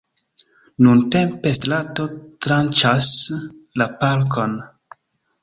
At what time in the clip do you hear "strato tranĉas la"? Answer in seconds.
1.57-3.89